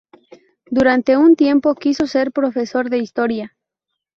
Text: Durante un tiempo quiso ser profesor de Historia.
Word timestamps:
Durante 0.71 1.15
un 1.15 1.35
tiempo 1.35 1.75
quiso 1.75 2.07
ser 2.07 2.31
profesor 2.31 2.89
de 2.89 2.97
Historia. 2.97 3.55